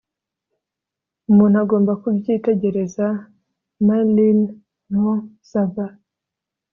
[1.29, 3.07] umuntu agomba kubyitegereza.-
[3.85, 4.39] marilyn
[4.95, 5.17] vos
[5.51, 5.93] savant